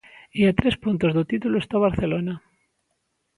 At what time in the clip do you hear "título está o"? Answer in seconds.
1.31-1.85